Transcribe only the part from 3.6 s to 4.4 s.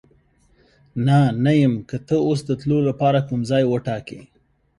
وټاکې.